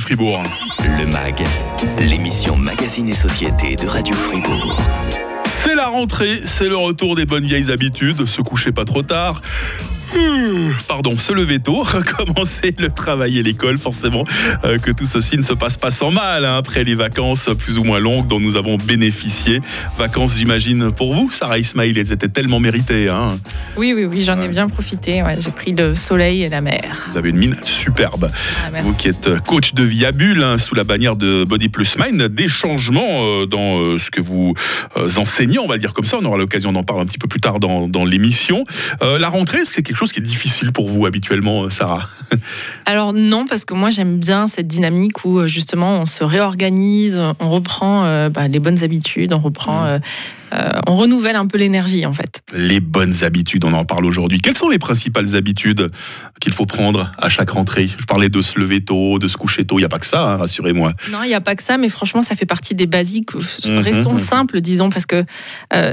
[0.00, 0.42] Fribourg.
[0.80, 1.42] Le MAG,
[1.98, 4.80] l'émission Magazine et Société de Radio Fribourg.
[5.44, 9.40] C'est la rentrée, c'est le retour des bonnes vieilles habitudes, se coucher pas trop tard,
[10.88, 14.24] pardon, se lever tôt, recommencer le travail et l'école, forcément,
[14.64, 17.78] euh, que tout ceci ne se passe pas sans mal hein, après les vacances plus
[17.78, 19.60] ou moins longues dont nous avons bénéficié.
[19.98, 23.08] Vacances, j'imagine, pour vous, Sarah Ismail, elles étaient tellement méritées.
[23.08, 23.38] Hein.
[23.76, 25.22] Oui, oui, oui, j'en ai bien profité.
[25.38, 27.08] J'ai pris le soleil et la mer.
[27.10, 28.30] Vous avez une mine superbe.
[28.64, 31.68] Ah, vous qui êtes coach de vie à bulle hein, sous la bannière de Body
[31.68, 34.54] Plus Mind, des changements euh, dans euh, ce que vous
[35.16, 36.18] enseignez, on va le dire comme ça.
[36.20, 38.64] On aura l'occasion d'en parler un petit peu plus tard dans, dans l'émission.
[39.00, 42.06] la rentrée, c'est quelque chose qui est difficile pour vous habituellement, euh, Sarah?
[42.86, 47.20] Alors non, parce que moi j'aime bien cette dynamique où euh, justement on se réorganise,
[47.40, 49.86] on reprend euh, bah, les bonnes habitudes, on reprend...
[49.86, 50.00] Mmh.
[50.86, 52.40] on renouvelle un peu l'énergie en fait.
[52.54, 54.40] Les bonnes habitudes, on en parle aujourd'hui.
[54.40, 55.90] Quelles sont les principales habitudes
[56.40, 57.88] qu'il faut prendre à chaque rentrée?
[57.88, 60.06] Je parlais de se lever tôt, de se coucher tôt, il n'y a pas que
[60.06, 60.92] ça, hein, rassurez-moi.
[61.10, 63.34] Non, il n'y a pas que ça, mais franchement, ça fait partie des basiques.
[63.34, 65.24] Mmh, Restons mmh, simples, disons, parce que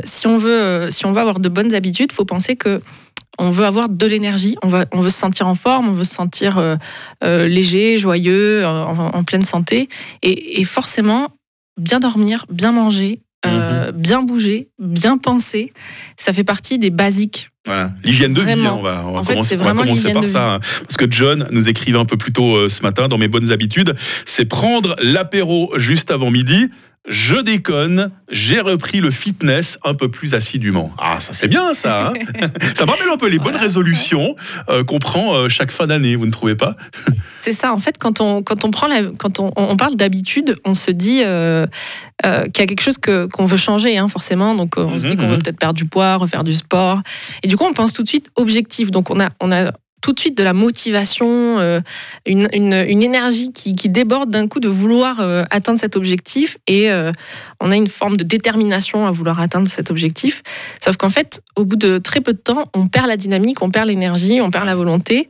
[0.03, 2.81] si, on veut, si on veut avoir de bonnes habitudes, il faut penser que
[3.39, 6.13] on veut avoir de l'énergie, on, on veut se sentir en forme, on veut se
[6.13, 6.75] sentir euh,
[7.23, 9.89] euh, léger, joyeux, en, pleine santé.
[10.21, 11.29] Et, forcément,
[11.79, 13.97] bien dormir, bien manger, euh, mhm.
[13.99, 15.73] bien bouger, bien penser,
[16.17, 17.49] ça fait partie des basiques.
[17.65, 20.55] Voilà, l'hygiène de vie, hein, on va, commencer, par ça.
[20.55, 20.59] Hein.
[20.81, 23.95] parce que John nous écrivait un peu plus tôt ce matin dans mes bonnes habitudes,
[24.25, 26.69] c'est prendre l'apéro juste avant midi,
[27.07, 30.91] je déconne, j'ai repris le fitness un peu plus assidûment.
[30.97, 32.07] Ah, ça c'est bien ça.
[32.07, 32.13] Hein
[32.75, 34.35] ça me rappelle un peu les bonnes résolutions
[34.69, 36.75] euh, qu'on prend euh, chaque fin d'année, vous ne trouvez pas?
[37.41, 37.73] C'est ça.
[37.73, 38.87] En fait, quand on, quand on, prend
[39.17, 41.67] quand on, parle d'habitude, on se dit euh,
[42.21, 44.55] qu'il y a quelque chose qu'on veut changer, hein, forcément.
[44.55, 45.43] Donc on se dit qu'on veut mhm.
[45.43, 47.01] peut-être perdre du poids, refaire du sport.
[47.43, 48.91] Et du coup, on pense tout de suite objectif.
[48.91, 49.71] Donc on a, on a
[50.03, 51.79] tout de suite de la motivation, euh,
[52.25, 57.13] une, énergie qui, déborde d'un coup de vouloir euh, atteindre cet objectif et euh,
[57.61, 60.43] on a une forme de détermination à vouloir atteindre cet objectif.
[60.83, 63.71] Sauf qu'en fait, au bout de très peu de temps, on perd la dynamique, on
[63.71, 65.29] perd l'énergie, on perd la volonté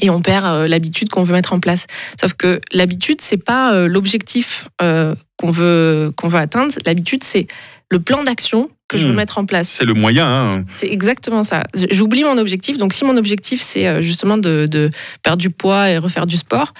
[0.00, 1.86] et on perd l'habitude qu'on veut mettre en place.
[2.20, 6.74] Sauf que l'habitude, c'est pas l'objectif qu'on veut qu'on veut atteindre.
[6.84, 7.46] L'habitude, c'est
[7.88, 9.16] le plan d'action que je veux hmm.
[9.16, 9.68] mettre en place.
[9.68, 10.26] C'est le moyen.
[10.26, 10.64] Hein.
[10.70, 11.64] C'est exactement ça.
[11.90, 12.76] J'oublie mon objectif.
[12.76, 14.90] Donc, si mon objectif, c'est euh, justement de, de,
[15.22, 16.72] perdre du poids et refaire du sport,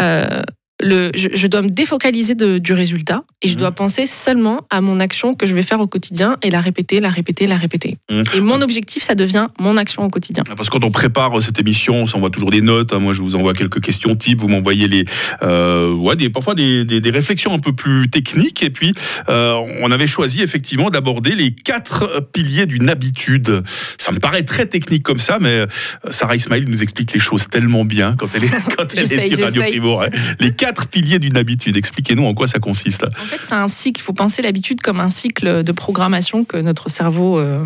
[0.00, 0.42] euh,
[0.82, 3.58] je, dois me défocaliser du résultat et je mmh.
[3.58, 7.00] dois penser seulement à mon action que je vais faire au quotidien et la répéter,
[7.00, 7.98] la répéter, la répéter.
[8.10, 8.22] Mmh.
[8.34, 10.44] Et mon objectif, ça devient mon action au quotidien.
[10.44, 12.92] Parce que quand on prépare cette émission, on s'envoie toujours des notes.
[12.92, 12.98] Hein.
[12.98, 14.40] Moi, je vous envoie quelques questions types.
[14.40, 15.04] Vous m'envoyez les,
[15.42, 18.62] euh, ouais, des, parfois des, des, réflexions un peu plus techniques.
[18.62, 18.94] Et puis,
[19.28, 23.62] euh, on avait choisi effectivement d'aborder les quatre piliers d'une habitude.
[23.98, 25.66] Ça me paraît très technique comme ça, mais euh,
[26.10, 29.44] Sarah Ismail nous explique les choses tellement bien quand elle est, quand elle est sur
[29.44, 30.02] Radio Fribourg.
[30.02, 30.08] Hein.
[30.40, 31.76] Les quatre piliers d'une habitude.
[31.76, 33.04] Expliquez-nous en quoi ça consiste.
[33.04, 34.00] En fait, c'est un cycle.
[34.00, 37.64] Il faut penser l'habitude comme un cycle de programmation que notre cerveau euh,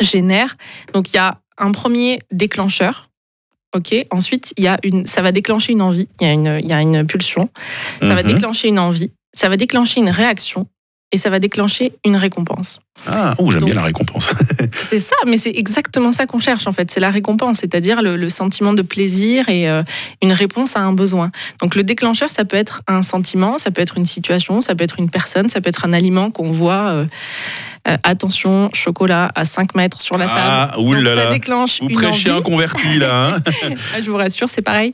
[0.00, 0.56] génère.
[0.94, 3.08] Donc, il y a un premier déclencheur.
[3.74, 3.94] Ok?
[4.10, 6.08] Ensuite, il y a une, ça va déclencher une envie.
[6.20, 7.50] Il y a une, il y a une pulsion.
[8.02, 8.34] Ça va mhm.
[8.34, 9.12] déclencher une envie.
[9.32, 10.66] Ça va déclencher une réaction
[11.12, 12.80] et ça va déclencher une récompense.
[13.06, 14.32] Ah, oh, j'aime bien la récompense.
[14.84, 16.90] c'est ça, mais c'est exactement ça qu'on cherche en fait.
[16.90, 19.82] C'est la récompense, c'est-à-dire le, sentiment de plaisir et euh,
[20.22, 21.30] une réponse à un besoin.
[21.60, 24.84] Donc le déclencheur, ça peut être un sentiment, ça peut être une situation, ça peut
[24.84, 26.90] être une personne, ça peut être un aliment qu'on voit.
[26.90, 27.06] Euh,
[27.88, 30.38] euh, attention, chocolat à 5 mètres sur la table.
[30.38, 31.24] Ah, oulala.
[31.24, 33.36] ça déclenche vous prêchez un converti là.
[33.36, 33.36] Hein.
[33.96, 34.92] Ah, je vous rassure, c'est pareil.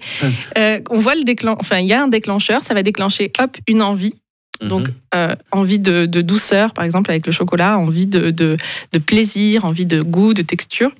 [0.56, 3.82] on voit le déclencheur, enfin il y a un déclencheur, ça va déclencher hop une
[3.82, 4.14] envie
[4.60, 4.94] donc, mhm.
[5.14, 8.56] euh, envie de, douceur, par exemple, avec le chocolat, envie de, de,
[8.98, 10.90] plaisir, envie de goût, de texture.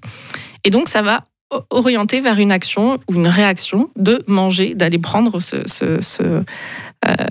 [0.65, 1.25] Et donc, ça va
[1.71, 6.43] orienter vers une action ou une réaction de manger, d'aller prendre ce, ce,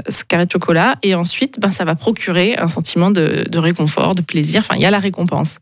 [0.10, 0.96] ce carré de chocolat.
[1.04, 4.62] Et ensuite, ben, ça va procurer un sentiment de, réconfort, de plaisir.
[4.62, 5.58] Enfin, il y a la récompense.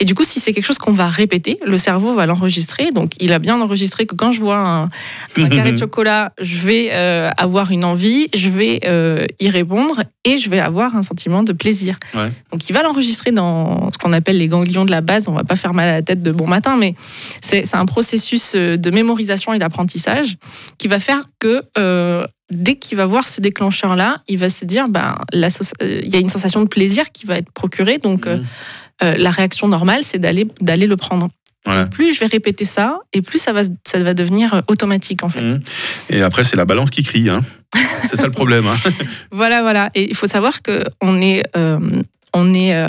[0.00, 2.90] Et du coup, si c'est quelque chose qu'on va répéter, le cerveau va l'enregistrer.
[2.90, 4.88] Donc, il a bien enregistré que quand je vois un,
[5.48, 10.38] carré de chocolat, je vais euh, avoir une envie, je vais euh, y répondre et
[10.38, 11.98] je vais avoir un sentiment de plaisir.
[12.52, 15.28] Donc, il va l'enregistrer dans ce qu'on appelle les ganglions de la base.
[15.28, 16.94] On va pas faire mal à la tête de bon matin, mais
[17.40, 20.36] c'est un processus de mémorisation et d'apprentissage
[20.78, 21.62] qui va faire que
[22.54, 26.28] dès qu'il va voir ce déclencheur-là, il va se dire, ben, il y a une
[26.28, 27.98] sensation de plaisir qui va être procurée.
[27.98, 28.44] Donc, euh, mmh.
[29.02, 31.28] euh, la réaction normale, c'est d'aller, d'aller le prendre.
[31.90, 35.30] Plus je vais répéter ça, et plus ça va, ça va devenir euh, automatique, en
[35.30, 35.40] fait.
[35.40, 35.62] Mmh.
[36.10, 37.30] Et après, c'est la balance qui crie.
[37.30, 37.42] Hein.
[38.10, 38.66] c'est ça le problème.
[38.66, 38.76] Hein.
[39.32, 39.90] voilà, voilà.
[39.94, 41.42] Et il faut savoir qu'on est,
[42.34, 42.88] on est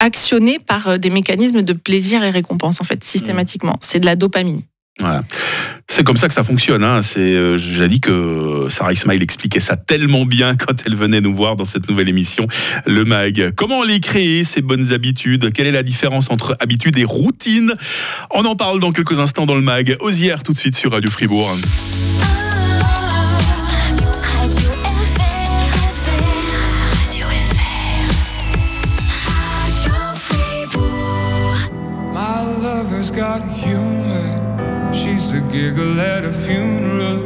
[0.00, 3.76] actionné par des mécanismes de plaisir et récompense, en fait, systématiquement.
[3.82, 4.62] C'est de la dopamine.
[5.00, 5.22] Voilà.
[5.88, 6.84] C'est comme ça que ça fonctionne.
[6.84, 7.02] Hein.
[7.02, 11.34] C'est, euh, j'ai dit que Sarah Ismail expliquait ça tellement bien quand elle venait nous
[11.34, 12.46] voir dans cette nouvelle émission,
[12.86, 13.52] le MAG.
[13.56, 15.52] Comment les créer, ces bonnes habitudes?
[15.52, 17.74] Quelle est la différence entre habitude et routine?
[18.30, 19.96] On en parle dans quelques instants dans le MAG.
[20.00, 21.50] Osière tout de suite sur Radio Fribourg.
[35.52, 37.18] Giggle at a funeral.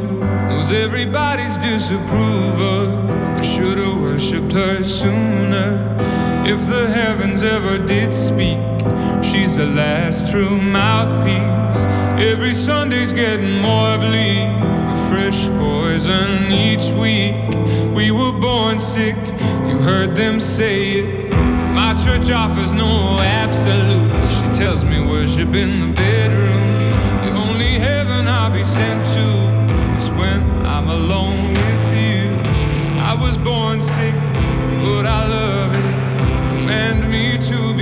[0.49, 3.09] Knows everybody's disapproval.
[3.39, 5.95] I should've worshipped her sooner.
[6.45, 8.59] If the heavens ever did speak,
[9.23, 11.79] she's the last true mouthpiece.
[12.21, 14.51] Every Sunday's getting more bleak.
[14.93, 17.95] A fresh poison each week.
[17.95, 19.15] We were born sick,
[19.69, 21.31] you heard them say it.
[21.73, 24.29] My church offers no absolutes.
[24.37, 26.67] She tells me worship in the bedroom.
[28.47, 32.31] I'll be sent to is when I'm alone with you.
[33.01, 34.13] I was born sick,
[34.85, 36.55] but I love it.
[36.55, 37.76] Command me to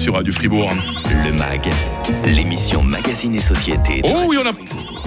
[0.00, 0.70] sur Radio Fribourg.
[1.26, 1.68] Le MAG,
[2.24, 4.00] l'émission Magazine et Société.
[4.00, 4.52] de Oh oui, on a,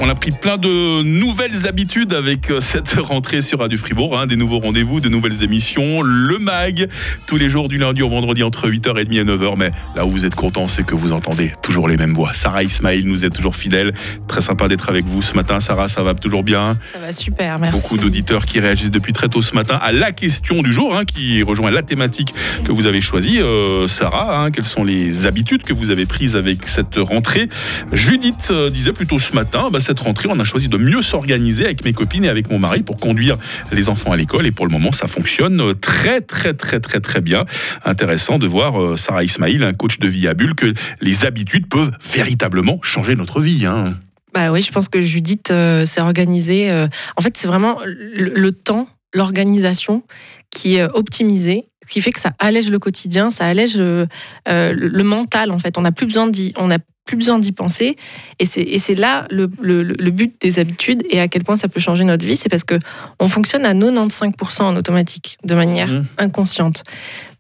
[0.06, 4.20] on a pris plein de nouvelles habitudes avec euh, cette rentrée sur Radio Fribourg.
[4.20, 6.02] hein, des nouveaux rendez-vous, de nouvelles émissions.
[6.02, 6.90] Le MAG,
[7.28, 9.54] tous les jours du lundi au vendredi entre 8h30 et 9h.
[9.56, 12.34] Mais là où vous êtes contents, c'est que vous entendez toujours les mêmes voix.
[12.34, 13.94] Sarah Ismail nous est toujours fidèle.
[14.28, 15.62] Très sympa d'être avec vous ce matin.
[15.62, 16.78] Sarah, ça va toujours bien?
[16.92, 17.80] Ça va super, merci.
[17.82, 21.06] Beaucoup d'auditeurs qui réagissent depuis très tôt ce matin à la question du jour, hein,
[21.06, 22.34] qui rejoint la thématique
[22.66, 23.40] que vous avez choisie.
[23.40, 27.48] Euh, Sarah, hein, quelles sont les habitudes que vous avez prises avec cette rentrée?
[27.94, 31.02] Judith euh, disait plutôt ce matin, bah, cette cette rentrée, on a choisi de mieux
[31.02, 33.38] s'organiser avec mes copines et avec mon mari pour conduire
[33.72, 34.46] les enfants à l'école.
[34.46, 37.46] Et pour le moment, ça fonctionne très, très, très, très, très bien.
[37.86, 41.68] Intéressant de voir euh, Sarah Ismail, un coach de vie à bulle, que les habitudes
[41.68, 43.66] peuvent véritablement changer notre vie.
[43.66, 43.96] hein.
[44.34, 46.72] Bah oui, je pense que Judith euh, s'est organisée.
[46.72, 46.88] euh,
[47.18, 50.04] en fait, c'est vraiment le, temps, l'organisation
[50.50, 54.08] qui est euh, optimisée, ce qui fait que ça allège le quotidien, ça allège le,
[54.48, 55.52] euh, le- mental.
[55.52, 57.98] En fait, on n'a plus besoin d'y, on n'a plus besoin d'y penser.
[58.40, 61.58] Et c'est, et c'est là le, le- le but des habitudes et à quel point
[61.58, 62.38] ça peut changer notre vie.
[62.38, 62.80] C'est parce que
[63.20, 66.06] on fonctionne à 95% en automatique, de manière Mhm.
[66.18, 66.84] inconsciente.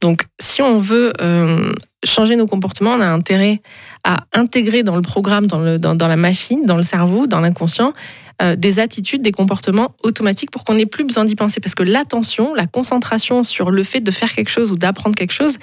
[0.01, 1.73] Donc, si on veut euh,
[2.03, 3.61] changer nos comportements, on a intérêt
[4.03, 7.39] à intégrer dans le programme, dans, le, dans, dans la machine, dans le cerveau, dans
[7.39, 7.93] l'inconscient,
[8.41, 11.59] euh, des attitudes, des comportements automatiques pour qu'on n'ait plus besoin d'y penser.
[11.59, 15.33] Parce que l'attention, la concentration sur le fait de faire quelque chose ou d'apprendre quelque
[15.33, 15.57] chose,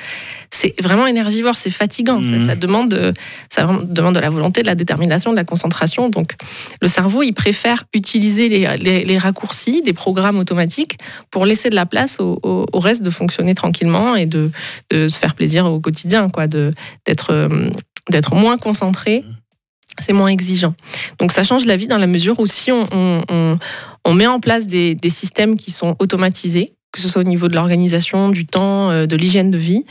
[0.51, 2.23] c'est vraiment énergivore, c'est fatigant.
[2.23, 3.13] Ça, ça demande, de-
[3.49, 6.09] ça demande de la volonté, de la détermination, de la concentration.
[6.09, 6.35] Donc,
[6.81, 10.99] le cerveau, il préfère utiliser les, les- les raccourcis des programmes automatiques
[11.31, 14.51] pour laisser de la place au, au- au reste de fonctionner tranquillement et de,
[14.91, 17.49] de se faire plaisir au quotidien, quoi, d'être euh,
[18.11, 19.25] d'être moins concentré.
[19.99, 20.75] C'est moins exigeant.
[21.19, 23.59] Donc ça change la vie dans la mesure où si on,
[24.15, 27.55] met en place des, des systèmes qui sont automatisés, que ce soit au niveau de
[27.55, 29.85] l'organisation, du temps, euh, de l'hygiène de vie,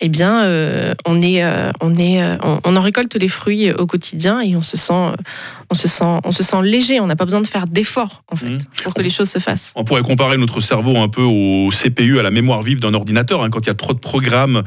[0.00, 3.86] eh bien, euh, on, est, euh, on, est, euh, on, en récolte les fruits au
[3.86, 4.92] quotidien et on se sent,
[5.70, 7.00] on se sent, on se sent léger.
[7.00, 8.58] On n'a pas besoin de faire d'efforts, en fait, Mhm.
[8.84, 9.72] pour que les choses se fassent.
[9.74, 13.42] On pourrait comparer notre cerveau un peu au CPU, à la mémoire vive d'un ordinateur.
[13.42, 13.48] hein.
[13.50, 14.62] Quand il y a trop de programmes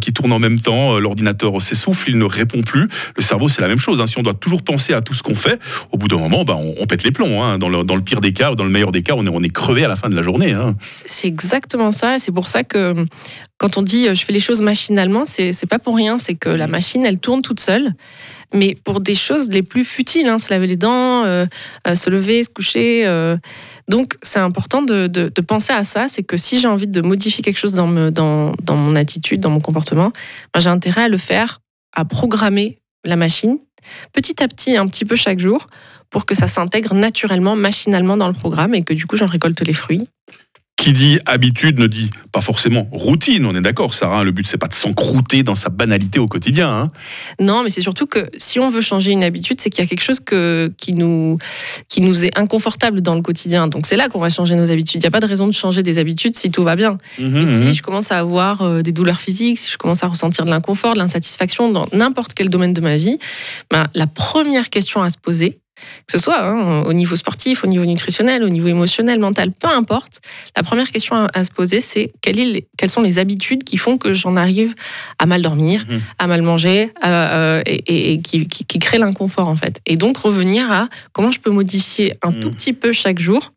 [0.00, 2.88] qui tournent en même temps, l'ordinateur s'essouffle, il ne répond plus.
[3.16, 4.00] Le cerveau, c'est la même chose.
[4.00, 4.06] hein.
[4.06, 5.60] Si on doit toujours penser à tout ce qu'on fait,
[5.92, 7.42] au bout d'un moment, bah, on, on pète les plombs.
[7.44, 7.58] hein.
[7.58, 9.28] Dans, le, dans le pire des cas ou dans le meilleur des cas, on est,
[9.30, 10.56] on est crevé à la fin de la journée.
[10.82, 12.16] C'est exactement ça.
[12.16, 12.94] et C'est pour ça que
[13.64, 16.18] quand on dit euh, je fais les choses machinalement, c'est c'est pas pour rien.
[16.18, 17.94] C'est que la machine, elle tourne toute seule.
[18.52, 21.46] Mais pour des choses les plus futiles, hein, se laver les dents, euh,
[21.88, 23.06] euh, se lever, se coucher.
[23.06, 23.38] euh.
[23.88, 26.08] donc c'est important de, de- de penser à ça.
[26.08, 29.40] C'est que si j'ai envie de modifier quelque chose dans, me- dans, dans mon attitude,
[29.40, 30.12] dans mon comportement,
[30.52, 31.60] ben, j'ai intérêt à le faire,
[31.96, 33.56] à programmer la machine
[34.12, 35.66] petit à petit, un petit peu chaque jour,
[36.10, 39.60] pour que ça s'intègre naturellement, machinalement dans le programme et que du coup j'en récolte
[39.62, 40.06] les fruits.
[40.76, 43.46] Qui dit habitude ne dit pas forcément routine.
[43.46, 44.18] On est d'accord, Sarah.
[44.20, 44.24] hein.
[44.24, 46.68] Le but, c'est pas de s'encrouter dans sa banalité au quotidien.
[46.68, 46.90] hein.
[47.40, 49.88] Non, mais c'est surtout que si on veut changer une habitude, c'est qu'il y a
[49.88, 51.38] quelque chose que, qui, nous,
[51.88, 53.68] qui nous est inconfortable dans le quotidien.
[53.68, 55.00] Donc c'est là qu'on va changer nos habitudes.
[55.00, 56.98] Il n'y a pas de raison de changer des habitudes si tout va bien.
[57.18, 57.46] Et mhm.
[57.46, 60.50] si je commence à avoir euh, des douleurs physiques, si je commence à ressentir de
[60.50, 63.18] l'inconfort, de l'insatisfaction dans n'importe quel domaine de ma vie,
[63.70, 65.60] ben, la première question à se poser,
[66.06, 69.68] que ce soit hein, au niveau sportif, au niveau nutritionnel, au niveau émotionnel, mental, peu
[69.68, 70.20] importe,
[70.56, 74.12] la première question à, à se poser, c'est quelles, sont les habitudes qui font que
[74.12, 74.74] j'en arrive
[75.18, 76.00] à mal dormir, Mhm.
[76.18, 79.80] à mal manger, à- euh, et, et- et qui, qui, qui créent l'inconfort en fait.
[79.86, 82.40] Et donc revenir à comment je peux modifier un Mhm.
[82.40, 83.52] tout petit peu chaque jour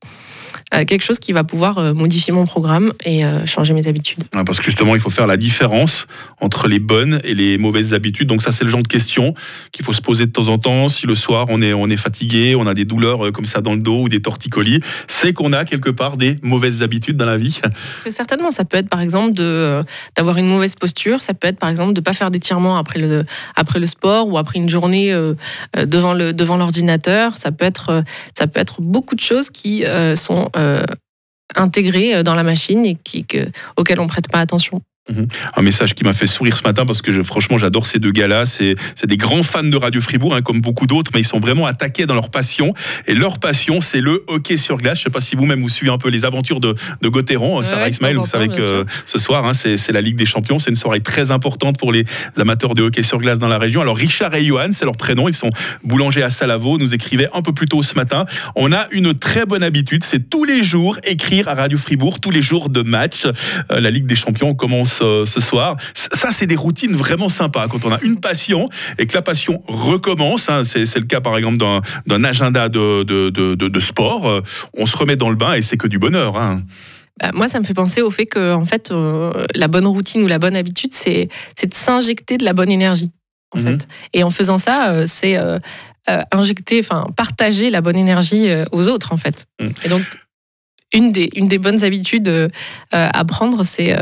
[0.72, 4.24] quelque chose qui va pouvoir euh, modifier mon programme et euh, changer mes habitudes.
[4.32, 6.08] Parce que justement, il faut faire la différence
[6.42, 8.28] entre les bonnes et les mauvaises habitudes.
[8.28, 9.34] Donc ça, c'est le genre de question
[9.72, 10.88] qu'il faut se poser de temps en temps.
[10.90, 13.62] Si le soir, on est, on est fatigué, on a des douleurs euh, comme ça
[13.62, 17.26] dans le dos ou des torticolis, c'est qu'on a quelque part des mauvaises habitudes dans
[17.26, 17.60] la vie.
[18.10, 19.84] Certainement, ça peut être par exemple euh,
[20.16, 23.00] d'avoir une mauvaise posture, ça peut être par exemple de ne pas faire d'étirements après
[23.00, 25.34] le, après le sport ou après une journée euh,
[25.76, 27.38] euh, devant, le, devant l'ordinateur.
[27.38, 28.02] Ça, peut être, euh,
[28.38, 30.86] ça peut être beaucoup de choses qui euh, sont euh,
[31.56, 33.26] intégrées euh, dans la machine et qui,
[34.00, 34.82] on ne prête pas attention.
[35.56, 38.12] Un message qui m'a fait sourire ce matin parce que je, franchement, j'adore ces deux
[38.12, 38.46] gars-là.
[38.46, 41.40] C'est, c'est des grands fans de Radio Fribourg, hein, comme beaucoup d'autres, mais ils sont
[41.40, 42.74] vraiment attaqués dans leur passion.
[43.08, 44.98] Et leur passion, c'est le hockey sur glace.
[45.00, 47.60] Je sais pas si vous-même vous suivez un peu les aventures de, de Gauthieron.
[47.60, 50.26] Ouais, Sarah Ismail, vous savez que euh, ce soir, hein, c'est, c'est la Ligue des
[50.26, 50.60] Champions.
[50.60, 52.04] C'est une soirée très importante pour les
[52.38, 53.82] amateurs de hockey sur glace dans la région.
[53.82, 55.28] Alors, Richard et Johan, c'est leur prénom.
[55.30, 55.52] Ils sont
[55.84, 56.78] boulangers à Salavo.
[56.78, 58.26] Nous écrivaient un peu plus tôt ce matin.
[58.56, 60.04] On a une très bonne habitude.
[60.04, 63.26] C'est tous les jours écrire à Radio Fribourg, tous les jours de match.
[63.26, 65.78] Euh, la Ligue des Champions commence ce soir.
[65.94, 67.68] Ça, c'est des routines vraiment sympas.
[67.68, 71.38] Quand on a une passion et que la passion recommence, hein, c'est le cas par
[71.38, 74.42] exemple d'un agenda de, de, de, sport, euh,
[74.76, 76.38] on se remet dans le bain et c'est que du bonheur.
[76.38, 76.62] hein.
[77.20, 80.22] Bah, moi, ça me fait penser au fait que en fait, euh, la bonne routine
[80.24, 81.30] ou la bonne habitude, c'est,
[81.64, 83.12] de s'injecter de la bonne énergie.
[83.56, 83.66] En Mhm.
[83.80, 83.88] fait.
[84.14, 85.58] Et en faisant ça, euh, c'est euh,
[86.32, 89.46] injecter, enfin partager la bonne énergie aux autres, en fait.
[89.62, 89.74] Mhm.
[89.84, 90.04] Et donc,
[90.94, 92.50] une des, une des bonnes habitudes
[92.92, 93.94] à prendre, c'est,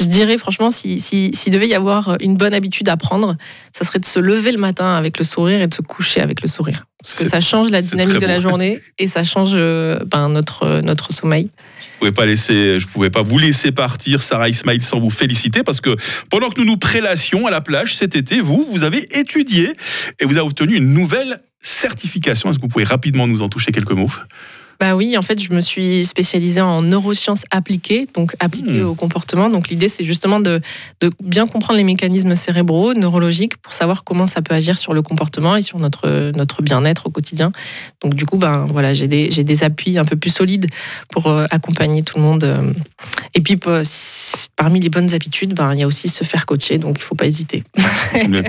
[0.00, 3.36] je dirais franchement, si, si, s'il devait y avoir une bonne habitude à prendre,
[3.72, 6.42] ça serait de se lever le matin avec le sourire et de se coucher avec
[6.42, 6.84] le sourire.
[7.02, 10.80] Parce que ça change la dynamique de la journée et ça change euh, ben, notre,
[10.80, 11.50] notre sommeil.
[11.92, 15.62] Je pouvais pas laisser, je pouvais pas vous laisser partir, Sarah Ismail, sans vous féliciter
[15.62, 15.96] parce que
[16.30, 19.70] pendant que nous nous prélassions à la plage cet été, vous, vous avez étudié
[20.18, 22.50] et vous avez obtenu une nouvelle certification.
[22.50, 24.10] Est-ce que vous pouvez rapidement nous en toucher quelques mots?
[24.84, 28.86] Bah oui, en fait, je me suis spécialisée en neurosciences appliquées, donc appliquées Hmm.
[28.88, 29.48] au comportement.
[29.48, 30.60] Donc l'idée, c'est justement de,
[31.00, 35.00] de bien comprendre les mécanismes cérébraux, neurologiques, pour savoir comment ça peut agir sur le
[35.00, 37.50] comportement et sur notre, notre bien-être au quotidien.
[38.02, 40.66] Donc du coup, ben voilà, j'ai des, j'ai des appuis un peu plus solides
[41.08, 42.44] pour euh, accompagner tout le monde.
[42.44, 42.72] euh.
[43.34, 43.58] Et puis,
[44.56, 47.14] parmi les bonnes habitudes, ben, il y a aussi se faire coacher, donc il faut
[47.14, 47.64] pas hésiter.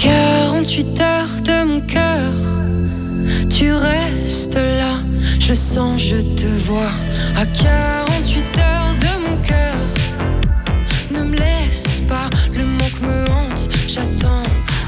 [0.07, 2.31] 48 heures de mon cœur,
[3.49, 4.99] tu restes là.
[5.39, 6.93] Je sens, je te vois.
[7.35, 9.75] À 48 heures de mon cœur,
[11.11, 12.29] ne me laisse pas.
[12.53, 14.43] Le manque me hante, j'attends.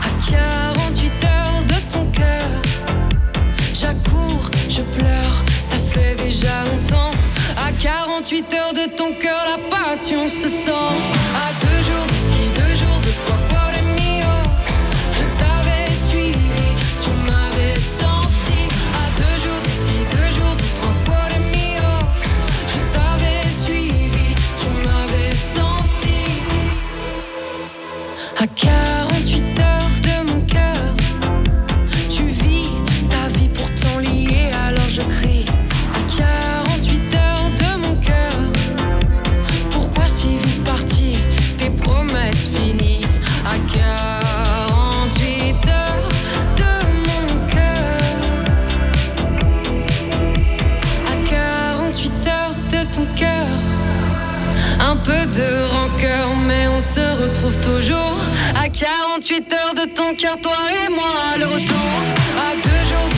[0.08, 2.50] À 48 heures de ton cœur,
[3.74, 5.44] j'accours, je pleure.
[5.66, 7.12] Ça fait déjà longtemps.
[7.58, 10.94] À 48 heures de ton cœur, la passion se sent.
[11.46, 11.89] À deux
[58.80, 61.76] 48 heures de ton cœur, toi et moi, le retour.
[62.38, 63.09] À deux jours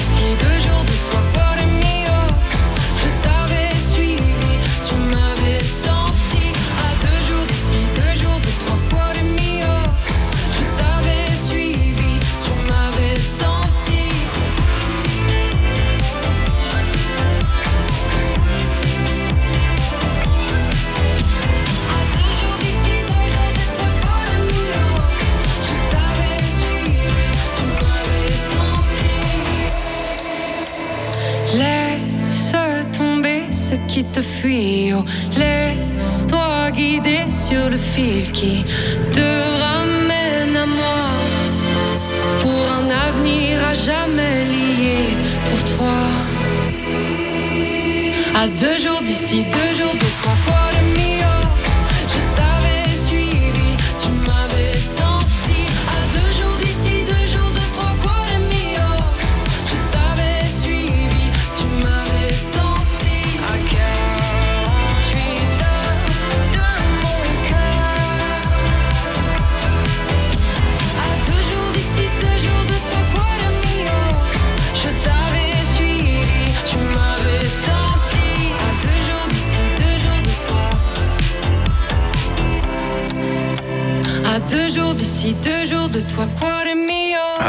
[34.11, 35.05] te fuit, oh.
[35.37, 38.65] laisse-toi guider sur le fil qui
[39.11, 39.29] te
[39.65, 41.07] ramène à moi.
[42.41, 45.01] Pour un avenir à jamais lié
[45.49, 46.01] pour toi.
[48.35, 49.45] À deux jours d'ici,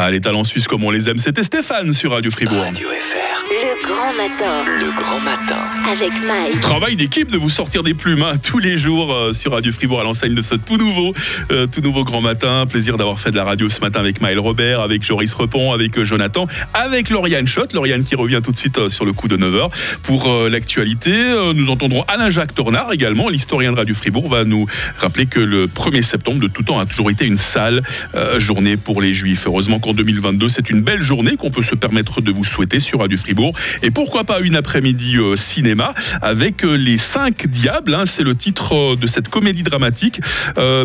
[0.04, 2.58] Ah, les talents suisses comme on les aime, c'était Stéphane sur Radio Fribourg.
[2.58, 3.44] Radio FR.
[3.52, 5.58] Le grand matin Le grand matin.
[5.88, 6.60] avec Mike.
[6.60, 10.00] Travail d'équipe de vous sortir des plumes hein, tous les jours euh, sur Radio Fribourg
[10.00, 11.12] à l'enseigne de ce tout nouveau,
[11.52, 12.64] euh, tout nouveau grand matin.
[12.68, 15.96] Plaisir d'avoir fait de la radio ce matin avec Maël Robert, avec Joris Repon, avec
[15.98, 17.72] euh, Jonathan, avec Lauriane Schott.
[17.72, 19.70] Lauriane qui revient tout de suite euh, sur le coup de 9h
[20.02, 21.14] pour euh, l'actualité.
[21.14, 24.66] Euh, nous entendrons Alain-Jacques Tornard également, l'historien de Radio Fribourg, va nous
[24.98, 27.82] rappeler que le 1er septembre de tout temps a toujours été une sale
[28.14, 29.46] euh, journée pour les Juifs.
[29.46, 33.00] Heureusement qu'en 2022, c'est une belle journée qu'on peut se permettre de vous souhaiter sur
[33.00, 33.54] Radio Fribourg.
[33.82, 37.94] Et pourquoi pas une après-midi euh, cinéma avec euh, Les Cinq Diables.
[37.94, 40.20] hein, c'est le titre euh, de cette comédie dramatique.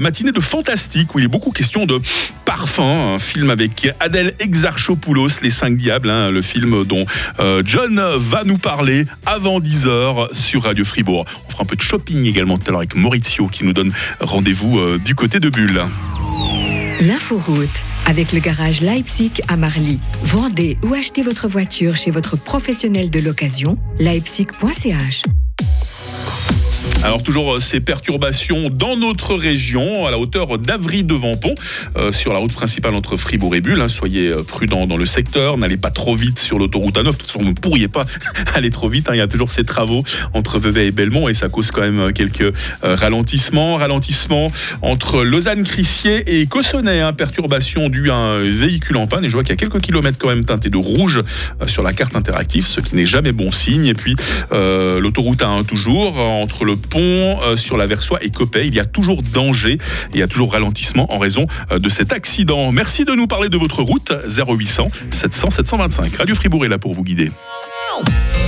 [0.02, 2.00] Matinée de fantastique où il est beaucoup question de
[2.46, 3.16] parfum.
[3.16, 6.10] Un film avec Adèle Exarchopoulos, Les Cinq Diables.
[6.10, 7.06] hein, le film dont
[7.64, 11.26] John va nous parler avant 10h sur Radio Fribourg.
[11.48, 13.92] On fera un peu de shopping également tout à l'heure avec Maurizio qui nous donne
[14.20, 15.82] rendez-vous du côté de Bulle.
[17.00, 20.00] L'inforoute avec le garage Leipzig à Marly.
[20.24, 25.22] Vendez ou achetez votre voiture chez votre professionnel de l'occasion leipzig.ch.
[27.08, 31.56] Alors toujours euh, ces perturbations dans notre région, à la hauteur d'Avry de Vampon,
[31.96, 33.80] euh, sur la route principale entre Fribourg et Bulle.
[33.80, 33.88] hein.
[33.88, 37.04] Soyez euh, prudents dans le secteur, n'allez pas trop vite sur l'autoroute A9.
[37.06, 38.06] De toute façon, vous ne pourriez pas
[38.56, 39.08] aller trop vite.
[39.08, 39.14] hein.
[39.16, 42.12] Il y a toujours ces travaux entre Vevey et Belmont et ça cause quand même
[42.12, 43.78] quelques ralentissements.
[43.78, 47.00] Ralentissements entre Lausanne-Crissier et Cossonay.
[47.00, 47.14] hein.
[47.14, 49.24] Perturbation due à un véhicule en panne.
[49.24, 51.22] Et je vois qu'il y a quelques kilomètres quand même teintés de rouge
[51.68, 53.86] sur la carte interactive, ce qui n'est jamais bon signe.
[53.86, 54.18] Et puis
[54.52, 58.86] l'autoroute A1 toujours, entre le pont euh, sur la Versoix et Copay, il y a
[58.86, 59.80] toujours danger, et
[60.14, 62.72] il y a toujours ralentissement en raison euh, de cet accident.
[62.72, 66.16] Merci de nous parler de votre route 0800 700 725.
[66.16, 67.32] Radio Fribourg est là pour vous guider.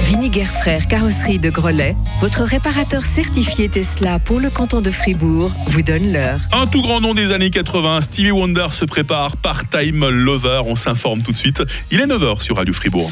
[0.06, 5.82] Viniger Frères Carrosserie de Grelais, votre réparateur certifié Tesla pour le canton de Fribourg, vous
[5.82, 6.40] donne l'heure.
[6.52, 11.22] Un tout grand nom des années 80, Stevie Wonder se prépare, part-time lover, on s'informe
[11.22, 11.62] tout de suite.
[11.92, 13.12] Il est 9h sur Radio Fribourg.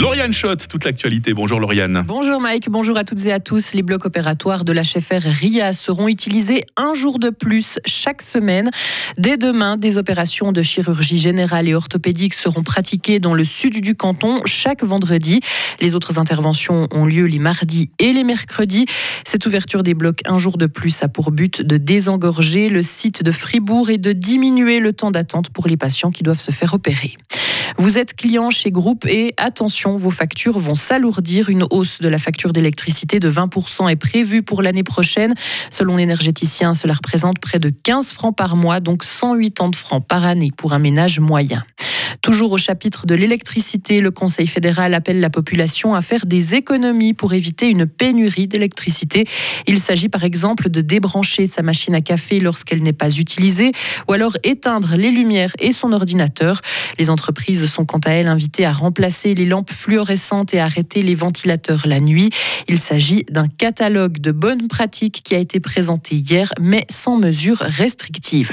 [0.00, 1.34] Lauriane Schott, toute l'actualité.
[1.34, 2.04] Bonjour Lauriane.
[2.06, 3.74] Bonjour Mike, bonjour à toutes et à tous.
[3.74, 8.70] Les blocs opératoires de l'HFR RIA seront utilisés un jour de plus chaque semaine.
[9.18, 13.94] Dès demain, des opérations de chirurgie générale et orthopédique seront pratiquées dans le sud du
[13.94, 15.40] canton chaque vendredi.
[15.82, 18.86] Les autres interventions ont lieu les mardis et les mercredis.
[19.26, 23.22] Cette ouverture des blocs un jour de plus a pour but de désengorger le site
[23.22, 26.72] de Fribourg et de diminuer le temps d'attente pour les patients qui doivent se faire
[26.72, 27.18] opérer.
[27.78, 31.48] Vous êtes client chez Groupe et attention, vos factures vont s'alourdir.
[31.48, 35.34] Une hausse de la facture d'électricité de 20% est prévue pour l'année prochaine.
[35.70, 40.50] Selon l'énergéticien, cela représente près de 15 francs par mois, donc 180 francs par année
[40.56, 41.64] pour un ménage moyen.
[42.22, 47.14] Toujours au chapitre de l'électricité, le Conseil fédéral appelle la population à faire des économies
[47.14, 49.26] pour éviter une pénurie d'électricité.
[49.66, 53.72] Il s'agit par exemple de débrancher sa machine à café lorsqu'elle n'est pas utilisée
[54.08, 56.60] ou alors éteindre les lumières et son ordinateur.
[56.98, 61.14] Les entreprises sont quant à elles invitées à remplacer les lampes fluorescentes et arrêter les
[61.14, 62.30] ventilateurs la nuit.
[62.68, 67.58] Il s'agit d'un catalogue de bonnes pratiques qui a été présenté hier, mais sans mesures
[67.58, 68.52] restrictives.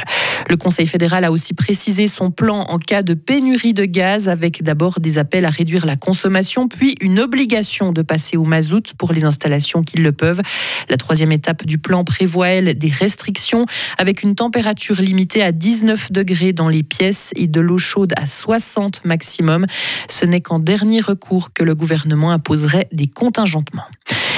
[0.49, 4.63] Le Conseil fédéral a aussi précisé son plan en cas de pénurie de gaz, avec
[4.63, 9.13] d'abord des appels à réduire la consommation, puis une obligation de passer au mazout pour
[9.13, 10.41] les installations qui le peuvent.
[10.89, 13.65] La troisième étape du plan prévoit, elle, des restrictions,
[13.97, 18.27] avec une température limitée à 19 degrés dans les pièces et de l'eau chaude à
[18.27, 19.65] 60 maximum.
[20.09, 23.87] Ce n'est qu'en dernier recours que le gouvernement imposerait des contingentements.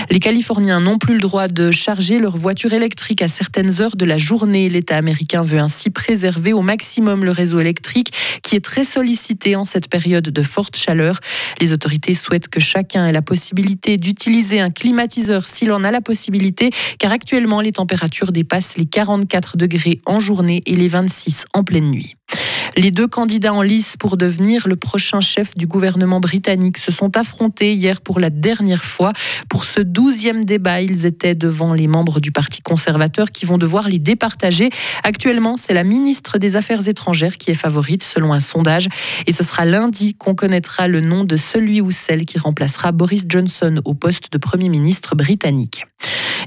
[0.10, 4.06] Les Californiens n'ont plus le droit de charger leur voiture électrique à certaines heures de
[4.06, 4.68] la journée.
[4.68, 9.66] L'État américain veut ainsi préserver au maximum le réseau électrique qui est très sollicité en
[9.66, 11.20] cette période de forte chaleur.
[11.60, 16.02] Les autorités souhaitent que chacun ait la possibilité d'utiliser un climatiseur s'il en a la
[16.02, 21.64] possibilité, car actuellement les températures dépassent les 44 degrés en journée et les 26 en
[21.64, 22.16] pleine nuit.
[22.76, 27.18] Les deux candidats en lice pour devenir le prochain chef du gouvernement britannique se sont
[27.18, 29.14] affrontés hier pour la dernière fois.
[29.50, 33.90] Pour ce douzième débat, ils étaient devant les membres du Parti conservateur qui vont devoir
[33.90, 34.70] les départager.
[35.04, 38.88] Actuellement, c'est la ministre des Affaires étrangères qui est favorite selon un sondage.
[39.28, 43.26] Et ce sera lundi qu'on connaîtra le nom de celui ou celle qui remplacera Boris
[43.28, 45.89] Johnson au poste de Premier ministre britannique.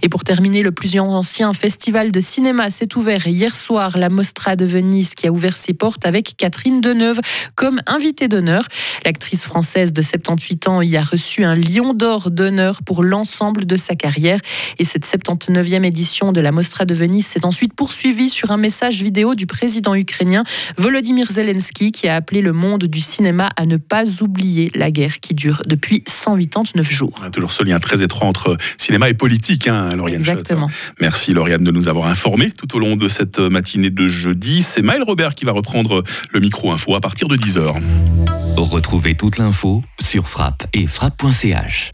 [0.02, 4.56] Et pour terminer, le plus ancien festival de cinéma s'est ouvert hier soir, la Mostra
[4.56, 7.20] de Venise, qui a ouvert ses portes avec Catherine Deneuve
[7.54, 8.64] comme invitée d'honneur.
[9.04, 13.76] L'actrice française de 78 ans y a reçu un lion d'or d'honneur pour l'ensemble de
[13.76, 14.40] sa carrière.
[14.78, 19.02] Et cette 79e édition de la Mostra de Venise s'est ensuite poursuivie sur un message
[19.02, 20.44] vidéo du président ukrainien
[20.78, 25.20] Volodymyr Zelensky, qui a appelé le monde du cinéma à ne pas oublier la guerre
[25.20, 27.20] qui dure depuis 189 jours.
[27.32, 30.38] Toujours ce lien très étroit entre cinéma et politique, hein, Lauriane Schott.
[30.38, 30.70] Exactement.
[31.00, 34.62] Merci Lauriane de nous avoir informés tout au long de cette matinée de jeudi.
[34.62, 37.74] C'est Maël Robert qui va reprendre le micro info à partir de 10h.
[38.56, 41.92] Retrouvez toute l'info sur frappe et frappe.ch.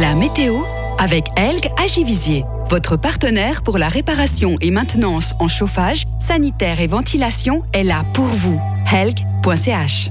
[0.00, 0.56] La météo
[0.98, 7.62] avec Elg Agivisier, votre partenaire pour la réparation et maintenance en chauffage, sanitaire et ventilation
[7.72, 8.60] est là pour vous.
[8.92, 10.10] Helg.ch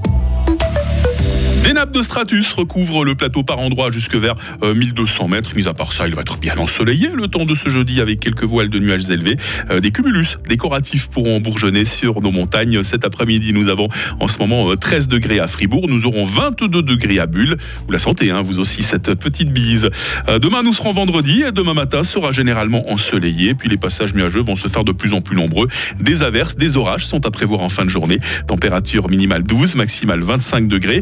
[1.64, 5.56] Des nappes de stratus recouvrent le plateau par endroits jusque vers euh, 1200 mètres.
[5.56, 8.20] Mis à part ça, il va être bien ensoleillé le temps de ce jeudi avec
[8.20, 9.36] quelques voiles de nuages élevés.
[9.70, 12.82] Euh, des cumulus décoratifs pourront bourgeonner sur nos montagnes.
[12.82, 13.88] Cet après-midi, nous avons
[14.20, 15.86] en ce moment euh, 13 degrés à Fribourg.
[15.88, 17.56] Nous aurons 22 degrés à Bulle.
[17.86, 19.88] Vous la sentez, hein, vous aussi, cette petite bise.
[20.28, 23.54] Euh, demain, nous serons vendredi et demain matin sera généralement ensoleillé.
[23.54, 25.68] Puis les passages nuageux vont se faire de plus en plus nombreux.
[25.98, 28.18] Des averses, des orages sont à prévoir en fin de journée.
[28.46, 31.00] Température minimale 12, maximale 25 degrés.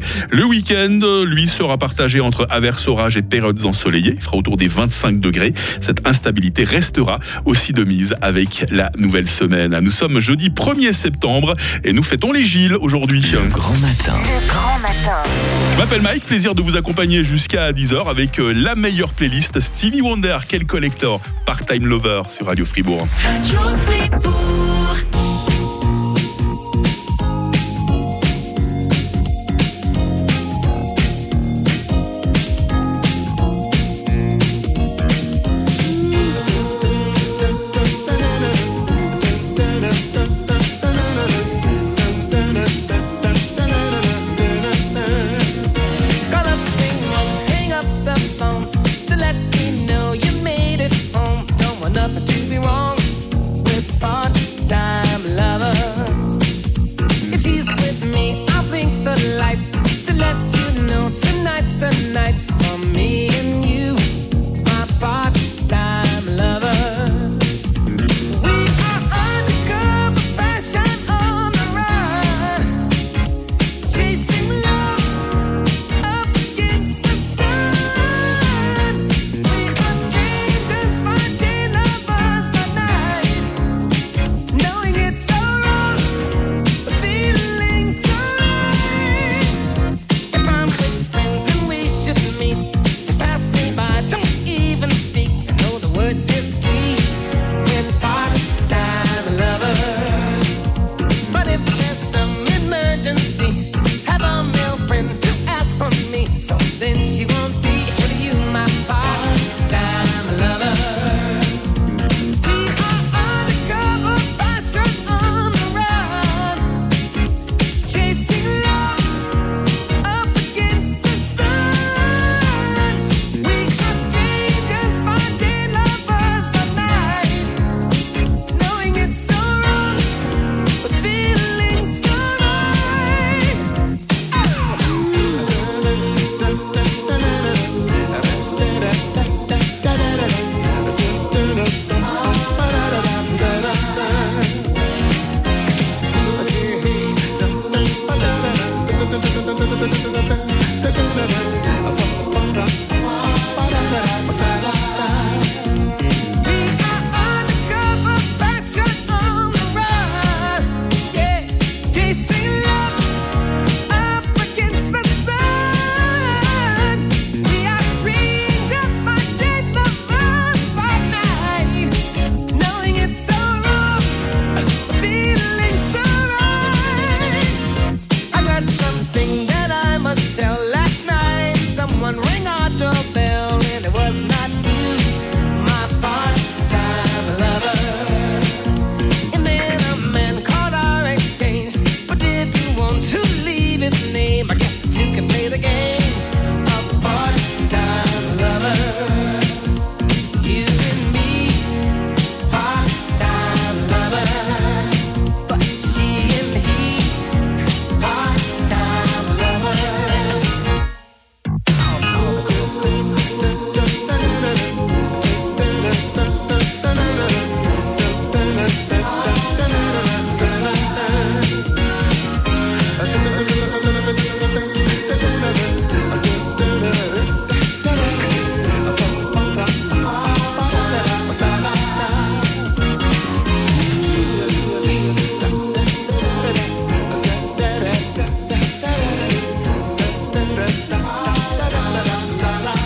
[0.53, 4.13] Week-end, lui, sera partagé entre averses, orages et périodes ensoleillées.
[4.15, 5.55] Il fera autour des 25 degrés.
[5.81, 9.79] Cette instabilité restera aussi de mise avec la nouvelle semaine.
[9.81, 13.23] Nous sommes jeudi 1er septembre et nous fêtons les Gilles aujourd'hui.
[13.51, 14.19] Grand matin.
[14.25, 15.23] Le grand matin.
[15.73, 20.03] Je m'appelle Mike, plaisir de vous accompagner jusqu'à 10h avec euh, la meilleure playlist Stevie
[20.03, 23.09] Wonder, quel collector, part-time lover sur Radio Fribourg.
[24.13, 25.12] Got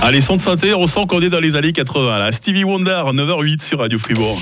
[0.07, 2.31] Allez, son de synthé, on sent qu'on est dans les années 80 là.
[2.31, 4.41] Stevie Wonder, 9h08 sur Radio Fribourg.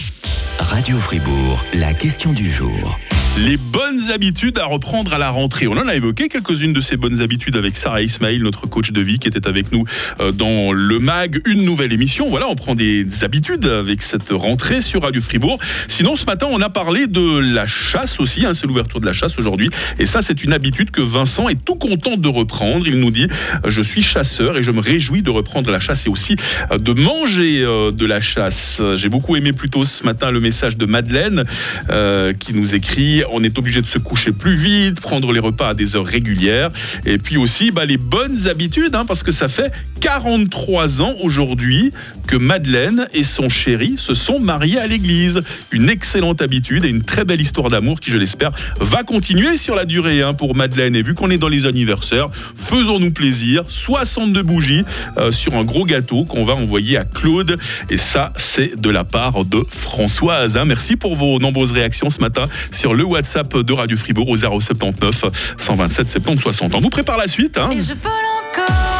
[0.59, 2.98] Radio Fribourg, la question du jour.
[3.38, 5.66] Les bonnes habitudes à reprendre à la rentrée.
[5.66, 9.00] On en a évoqué quelques-unes de ces bonnes habitudes avec Sarah Ismail, notre coach de
[9.00, 9.84] vie qui était avec nous
[10.20, 12.28] euh, dans le MAG, une nouvelle émission.
[12.28, 15.58] Voilà, on prend des habitudes avec cette rentrée sur Radio Fribourg.
[15.88, 18.46] Sinon, ce matin, on a parlé de la chasse aussi.
[18.46, 19.70] hein, c'est l'ouverture de la chasse aujourd'hui.
[19.98, 22.86] Et ça, c'est une habitude que Vincent est tout content de reprendre.
[22.86, 23.28] Il nous dit
[23.64, 26.36] Je suis chasseur et je me réjouis de reprendre la chasse et aussi
[26.70, 28.80] euh, de manger euh, de la chasse.
[28.96, 31.44] J'ai beaucoup aimé plutôt ce matin le message de Madeleine
[31.90, 35.68] euh, qui nous écrit on est obligé de se coucher plus vite, prendre les repas
[35.68, 36.70] à des heures régulières.
[37.07, 41.92] Et puis aussi bah, les bonnes habitudes, hein, parce que ça fait 43 ans aujourd'hui
[42.26, 45.40] que Madeleine et son chéri se sont mariés à l'église.
[45.72, 49.74] Une excellente habitude et une très belle histoire d'amour qui, je l'espère, va continuer sur
[49.74, 50.96] la durée hein, pour Madeleine.
[50.96, 53.62] Et vu qu'on est dans les anniversaires, faisons-nous plaisir.
[53.68, 54.84] 62 bougies
[55.18, 57.56] euh, sur un gros gâteau qu'on va envoyer à Claude.
[57.90, 60.56] Et ça, c'est de la part de Françoise.
[60.56, 60.64] hein.
[60.64, 65.24] Merci pour vos nombreuses réactions ce matin sur le WhatsApp de Radio Fribourg au 079
[65.58, 66.74] 127 70 60.
[66.74, 67.58] On vous prépare la suite.
[67.58, 67.70] hein.
[67.70, 68.12] Et je vole
[68.52, 68.93] encore,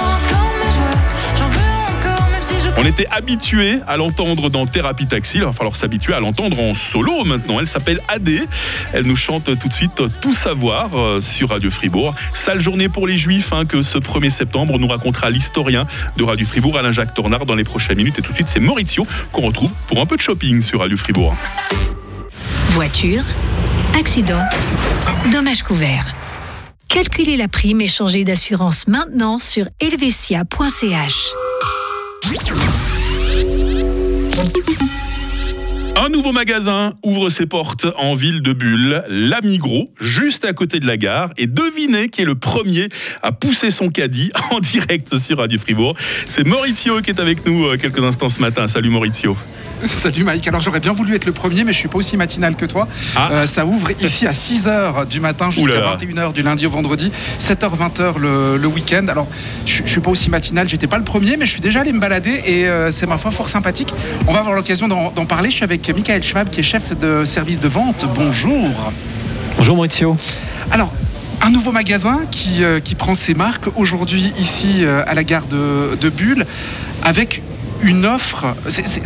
[2.77, 5.39] On était habitué à l'entendre dans Thérapie Taxi.
[5.39, 7.61] Il va falloir s'habituer à l'entendre en solo maintenant.
[7.61, 8.43] Elle s'appelle Adé.
[8.93, 12.15] Elle nous chante tout de suite Tout savoir euh, sur Radio Fribourg.
[12.33, 16.45] Sale journée pour les Juifs hein, que ce 1er septembre nous racontera l'historien de Radio
[16.45, 18.19] Fribourg, Alain-Jacques Tornard, dans les prochaines minutes.
[18.19, 20.97] Et tout de suite, c'est Maurizio qu'on retrouve pour un peu de shopping sur Radio
[20.97, 21.35] Fribourg.
[22.71, 23.23] Voiture,
[23.99, 24.43] accident,
[25.33, 26.13] dommage couvert.
[26.89, 31.35] Calculez la prime et changez d'assurance maintenant sur helvetia.ch.
[35.97, 40.81] Un nouveau magasin ouvre ses portes en ville de Bulle, la Migros, juste à côté
[40.81, 41.31] de la gare.
[41.37, 42.89] Et devinez qui est le premier
[43.23, 45.95] à pousser son caddie en direct sur Radio Fribourg.
[46.29, 48.67] C'est Maurizio qui est avec nous euh, quelques instants ce matin.
[48.67, 49.37] Salut Maurizio.
[49.89, 52.57] Salut Mike, alors j'aurais bien voulu être le premier mais je suis pas aussi matinal
[52.57, 52.89] que toi.
[53.17, 53.31] Ah.
[53.33, 55.97] Euh, ça ouvre ici à 6h du matin jusqu'à là.
[56.01, 59.07] 21h du lundi au vendredi, 7h 20h le, le week-end.
[59.09, 59.27] Alors
[59.67, 61.93] je, je suis pas aussi matinal, j'étais pas le premier mais je suis déjà allé
[61.93, 63.93] me balader et euh, c'est ma foi fort sympathique.
[64.27, 66.99] On va avoir l'occasion d'en d'en parler, je suis avec Michael Schwab qui est chef
[66.99, 68.07] de service de vente.
[68.15, 68.71] Bonjour.
[69.57, 70.17] Bonjour Maurizio.
[70.71, 70.93] Alors,
[71.43, 75.47] un nouveau magasin qui, euh, qui prend ses marques aujourd'hui ici euh, à la gare
[75.47, 76.47] de, de Bulle
[77.03, 77.43] avec
[77.85, 78.55] une offre.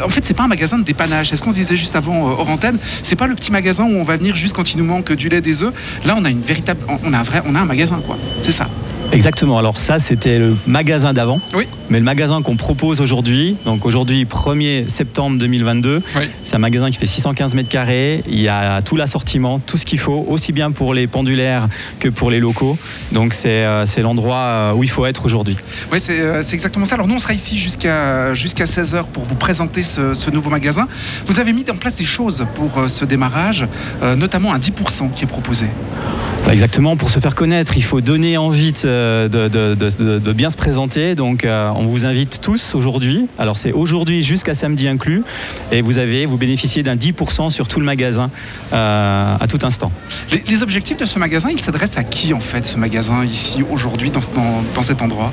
[0.03, 1.31] en fait, c'est pas un magasin de dépannage.
[1.31, 2.79] C'est ce qu'on se disait juste avant euh, hors antenne.
[3.03, 5.29] C'est pas le petit magasin où on va venir juste quand il nous manque du
[5.29, 5.75] lait, des œufs.
[6.05, 8.17] Là, on a une véritable, on a un vrai, on a un magasin quoi.
[8.41, 8.69] C'est ça.
[9.13, 9.59] Exactement.
[9.59, 11.41] Alors ça, c'était le magasin d'avant.
[11.55, 11.67] Oui.
[11.89, 16.23] Mais le magasin qu'on propose aujourd'hui, donc aujourd'hui 1er septembre 2022, Oui.
[16.45, 18.23] c'est un magasin qui fait 615 mètres carrés.
[18.29, 21.69] Il y a tout l'assortiment, tout ce qu'il faut, aussi bien pour les pendulaires
[22.01, 22.77] que pour les locaux.
[23.13, 25.57] Donc c'est euh, l'endroit euh, où il faut être aujourd'hui.
[25.91, 26.97] Oui, c'est euh, c'est exactement ça.
[26.97, 30.87] Alors nous, on sera ici jusqu'à jusqu'à 16h pour vous présenter ce, ce nouveau magasin.
[31.27, 33.67] Vous avez mis en place des choses pour ce démarrage,
[34.17, 35.67] notamment un 10% qui est proposé.
[36.45, 38.98] Bah, Exactement, pour se faire connaître, il faut donner envie de,
[39.29, 41.15] de- de- de- de- de bien se présenter.
[41.15, 43.27] Donc euh, on vous invite tous aujourd'hui.
[43.39, 45.23] Alors c'est aujourd'hui jusqu'à samedi inclus.
[45.73, 48.31] Et vous avez, vous bénéficiez d'un 10% sur tout le magasin
[48.73, 49.91] euh, à tout instant.
[50.33, 53.63] Les, les objectifs de ce magasin, ils s'adressent à qui en fait, ce magasin ici
[53.71, 55.33] aujourd'hui dans, dans- dans cet endroit?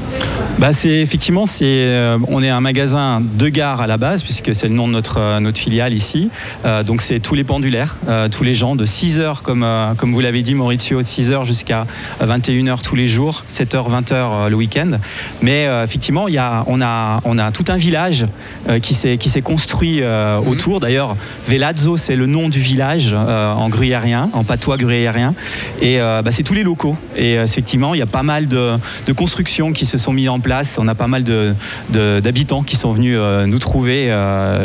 [0.60, 4.54] Bah c'est effectivement c'est euh, on est un magasin de gare à la base puisque
[4.56, 6.30] c'est le nom de notre euh, notre filiale ici.
[6.66, 9.94] Euh, donc c'est tous les pendulaires, euh, tous les gens de 6 heures comme euh,
[9.96, 11.86] comme vous l'avez dit Maurizio, de 6 heures jusqu'à
[12.22, 14.92] 21 heures tous les jours, 7 heures 20 heures euh, le week-end.
[15.42, 18.26] Mais euh, effectivement, y a on a on a tout un village
[18.70, 20.80] euh, qui s'est construit euh, autour.
[20.80, 21.16] D'ailleurs,
[21.48, 25.34] Velazzo c'est le nom du village en gruyérien, en patois gruyérien.
[25.82, 26.96] Et bah, c'est tous les locaux.
[27.16, 28.74] Et effectivement, il y a pas mal de,
[29.08, 30.78] de constructions qui se sont mises en place.
[30.80, 31.54] On a pas mal de-
[31.90, 34.12] de- d'habitants qui sont venus nous trouver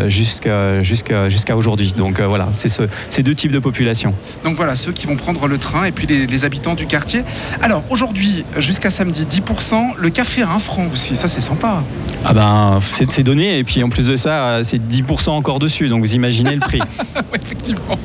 [0.09, 1.93] jusqu'à jusqu'à aujourd'hui.
[1.97, 4.15] Donc voilà, c'est ce- ces deux types de populations.
[4.45, 7.23] Donc voilà, ceux qui vont prendre le train et puis les, les habitants du quartier.
[7.63, 9.97] Alors aujourd'hui, jusqu'à samedi, 10%.
[9.99, 11.83] Le café à 1 franc aussi, ça c'est sympa.
[12.25, 13.59] Ah ben, c'est donné.
[13.59, 15.89] Et puis en plus de ça, c'est 10% encore dessus.
[15.89, 16.81] Donc vous imaginez le prix.
[17.33, 17.99] Ouais, effectivement.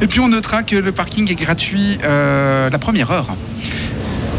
[0.00, 3.26] Et puis on notera que le parking est gratuit euh, la première heure.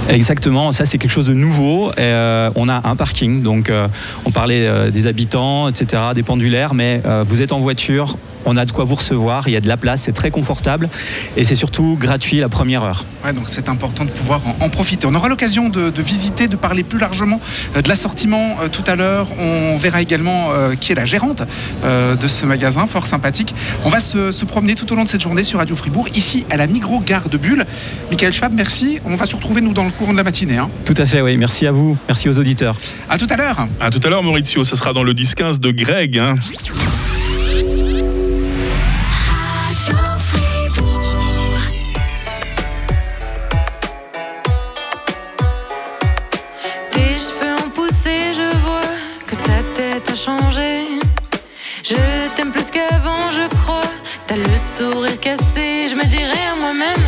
[0.09, 1.91] Exactement, ça c'est quelque chose de nouveau.
[1.97, 3.87] Euh, on a un parking, donc euh,
[4.25, 8.71] on parlait des habitants, etc., des pendulaires, mais vous êtes en voiture, on a de
[8.71, 10.89] quoi vous recevoir, il y a de la place, c'est très confortable
[11.37, 13.05] et c'est surtout gratuit la première heure.
[13.25, 15.07] Ouais, donc c'est important de pouvoir en, en profiter.
[15.07, 17.39] On aura l'occasion de, de visiter, de parler plus largement
[17.75, 19.27] euh, de l'assortiment euh, tout à l'heure.
[19.39, 21.43] On verra également euh, qui est la gérante
[21.83, 23.53] euh, de ce magasin, fort sympathique.
[23.85, 26.45] On va se, se promener tout au long de cette journée sur Radio Fribourg, ici
[26.49, 27.65] à la Migros Gare de Bulle.
[28.09, 28.99] Michael Schwab, merci.
[29.05, 30.57] On va se retrouver nous dans le courant de la matinée.
[30.57, 30.69] hein.
[30.85, 31.37] Tout à fait, oui.
[31.37, 32.75] Merci à vous, merci aux auditeurs.
[33.09, 33.67] À tout à l'heure.
[33.79, 36.17] À tout à l'heure Maurizio, ce sera dans le 10-15 de Greg.
[36.19, 36.35] hein.
[50.23, 51.95] Je
[52.35, 53.81] t'aime plus qu'avant, je crois.
[54.27, 57.01] T'as le sourire cassé, je me dirais à moi-même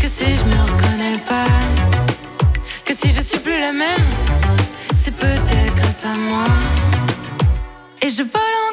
[0.00, 1.44] que si je me reconnais pas,
[2.84, 4.06] que si je suis plus la même,
[4.94, 6.44] c'est peut-être grâce à moi.
[8.00, 8.71] Et je vole encore,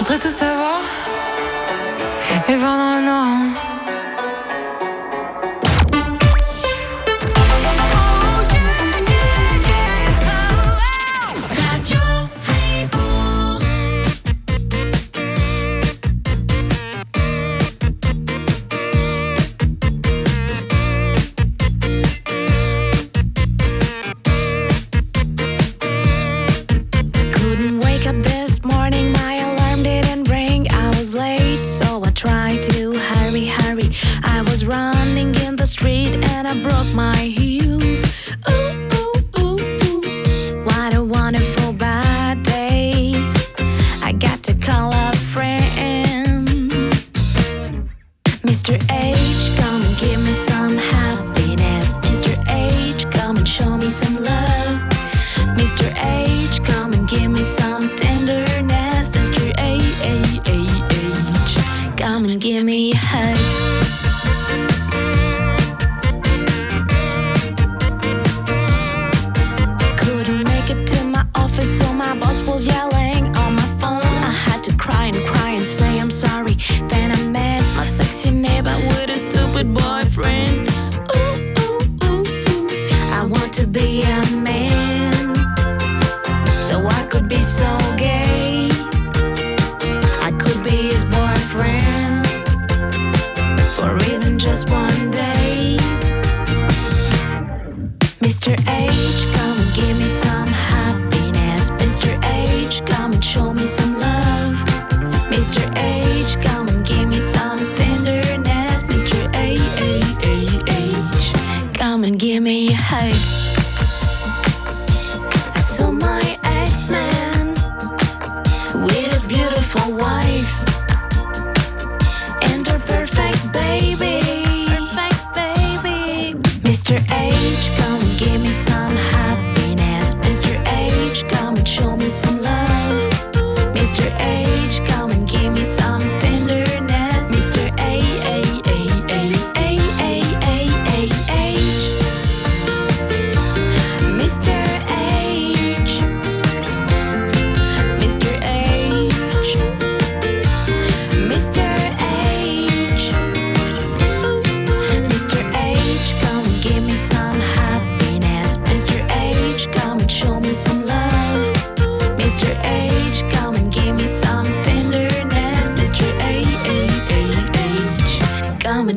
[0.00, 0.59] Je voudrais tout savoir.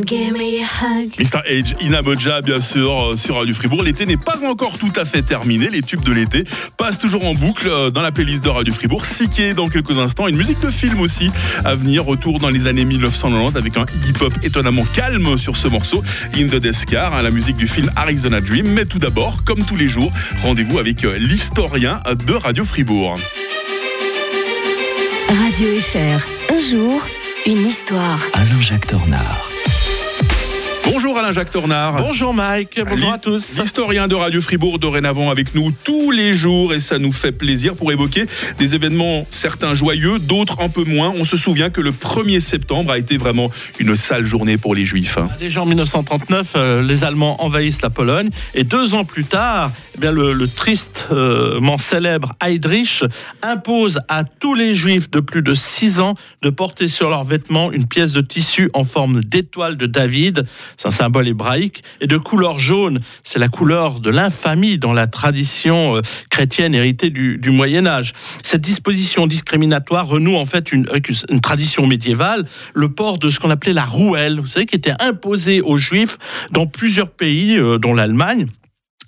[0.05, 0.33] give.
[0.33, 1.41] Mr.
[1.47, 3.83] Age, Inamoja, bien sûr, euh, sur Radio Fribourg.
[3.83, 5.69] L'été n'est pas encore tout à fait terminé.
[5.69, 6.43] Les tubes de l'été
[6.77, 9.05] passent toujours en boucle euh, dans la playlist de Radio Fribourg.
[9.05, 10.27] Siké dans quelques instants.
[10.27, 11.31] Une musique de film aussi
[11.63, 12.05] à venir.
[12.05, 16.03] Retour dans les années 1990 avec un hip-hop étonnamment calme sur ce morceau.
[16.35, 18.67] In the Descar, hein, la musique du film Arizona Dream.
[18.69, 23.19] Mais tout d'abord, comme tous les jours, rendez-vous avec euh, l'historien de Radio Fribourg.
[25.29, 27.07] Radio FR, un jour,
[27.45, 28.19] une histoire.
[28.33, 29.52] Alain-Jacques Dornard.
[30.85, 31.95] Bonjour Alain-Jacques Tornard.
[31.95, 33.59] Bonjour Mike, bonjour à tous.
[33.63, 37.75] Historien de Radio Fribourg dorénavant avec nous tous les jours et ça nous fait plaisir
[37.75, 38.25] pour évoquer
[38.57, 41.13] des événements certains joyeux, d'autres un peu moins.
[41.17, 44.83] On se souvient que le 1er septembre a été vraiment une sale journée pour les
[44.83, 45.17] Juifs.
[45.17, 45.29] Hein.
[45.39, 49.99] Déjà en 1939, euh, les Allemands envahissent la Pologne et deux ans plus tard, eh
[49.99, 53.03] bien le, tristement célèbre Heydrich
[53.41, 57.71] impose à tous les Juifs de plus de 6 ans de porter sur leurs vêtements
[57.71, 60.45] une pièce de tissu en forme d'étoile de David
[60.77, 65.07] c'est un symbole hébraïque, et de couleur jaune, c'est la couleur de l'infamie dans la
[65.07, 68.13] tradition euh, chrétienne héritée du, Moyen Âge.
[68.43, 70.87] Cette disposition discriminatoire renoue en fait une,
[71.29, 74.93] une tradition médiévale, le port de ce qu'on appelait la rouelle, vous savez, qui était
[74.99, 76.17] imposée aux Juifs
[76.51, 78.47] dans plusieurs pays, euh, dont l'Allemagne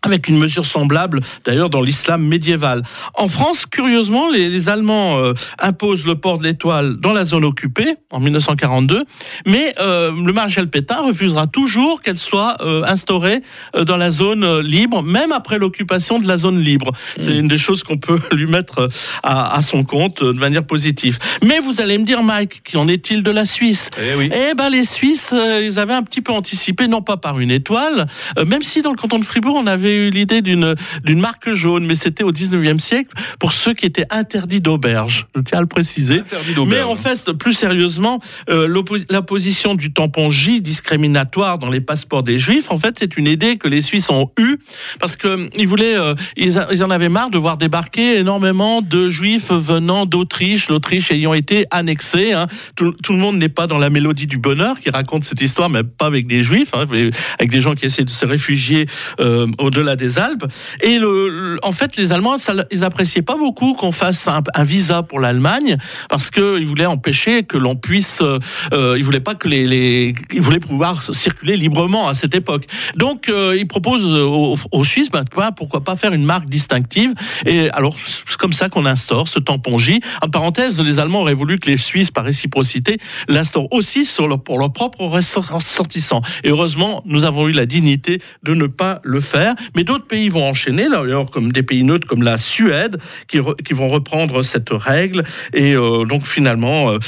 [0.06, 2.82] avec une mesure semblable d'ailleurs dans l'islam médiéval.
[3.14, 7.46] En France, curieusement, les, les Allemands euh, imposent le port de l'étoile dans la zone
[7.46, 9.04] occupée en 1942,
[9.46, 13.42] mais euh, le maréchal Pétain refusera toujours qu'elle soit euh, instaurée
[13.86, 16.92] dans la zone libre, même après l'occupation de la zone libre.
[17.20, 18.90] C'est une des choses qu'on peut lui mettre
[19.24, 21.20] à, à son compte de manière positive.
[21.44, 23.90] Mais vous allez me dire, Mike, qu'en est-il de la Suisse?
[24.02, 24.30] Eh oui.
[24.34, 28.08] eh ben les Suisses, ils avaient un petit peu anticipé, non pas par une étoile,
[28.46, 31.86] même si dans le canton de Fribourg, on avait eu l'idée d'une d'une marque jaune,
[31.86, 35.28] mais c'était au 19e siècle pour ceux qui étaient interdits d'auberge.
[35.36, 36.22] Je tiens à le préciser.
[36.66, 38.20] Mais en fait, plus sérieusement,
[38.50, 38.68] euh,
[39.10, 43.28] la position du tampon J discriminatoire dans les passeports des Juifs, en fait, c'est une
[43.28, 44.58] idée que les Suisses ont eue
[45.00, 48.16] parce que euh, ils voulaient, euh, ils, a- ils en avaient marre de voir débarquer
[48.18, 52.32] énormément de Juifs venant d'Autriche, l'Autriche ayant été annexée.
[52.34, 52.48] hein.
[52.76, 55.70] Tout, tout le monde n'est pas dans la mélodie du bonheur qui raconte cette histoire,
[55.70, 56.86] mais pas avec des Juifs, hein,
[57.40, 58.86] avec des gens qui essaient de se réfugier
[59.20, 60.46] euh, au-delà des Alpes.
[60.82, 65.04] Et le, en fait, les Allemands, ça, ils appréciaient pas beaucoup qu'on fasse un, visa
[65.04, 65.78] pour l'Allemagne
[66.10, 68.40] parce qu'ils voulaient empêcher que l'on puisse, euh,
[68.74, 72.66] euh, ils voulaient pas que les, ils voulaient pouvoir circuler librement à cette époque.
[72.96, 75.24] Donc, euh, ils proposent aux, Suisses, ben,
[75.56, 77.14] pourquoi pas faire une marque distinctive
[77.46, 77.96] Et alors,
[78.28, 80.00] c'est comme ça qu'on instaure ce tampon J.
[80.22, 84.42] En parenthèse, les Allemands auraient voulu que les Suisses, par réciprocité, l'instaurent aussi sur leur-
[84.42, 86.22] pour leurs propres ressortissants.
[86.44, 89.56] Et heureusement, nous avons eu la dignité de ne pas le faire.
[89.76, 92.98] Mais d'autres pays vont enchaîner, d'ailleurs, comme des pays neutres comme la Suède,
[93.28, 95.24] qui, re- qui vont reprendre cette règle.
[95.54, 97.00] Et euh, donc, finalement, euh,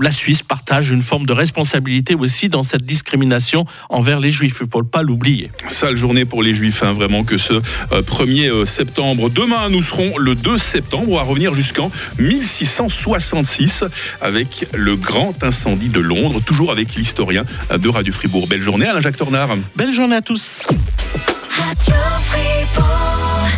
[0.00, 4.56] la Suisse partage une forme de responsabilité aussi dans cette discrimination envers les Juifs.
[4.60, 5.50] Il ne faut pas l'oublier.
[5.68, 7.60] Sale journée pour les Juifs, hein, vraiment que ce euh,
[8.02, 9.30] 1er euh, septembre.
[9.30, 11.06] Demain, nous serons le 2 septembre.
[11.10, 13.84] On va revenir jusqu'en 1666
[14.20, 17.44] avec le grand incendie de Londres, toujours avec l'historien
[17.76, 18.46] de Radio Fribourg.
[18.48, 19.56] Belle journée, Alain-Jacques Tornard.
[19.76, 20.66] Belle journée à tous.
[21.58, 23.51] Radio Fribourg.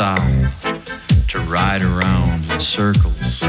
[0.00, 3.42] To ride around in circles.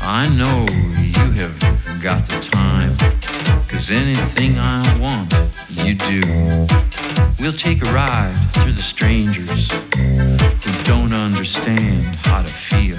[0.00, 0.64] I know
[0.96, 2.96] you have got the time,
[3.68, 5.34] cause anything I want,
[5.68, 6.22] you do.
[7.38, 12.96] We'll take a ride through the strangers who don't understand how to feel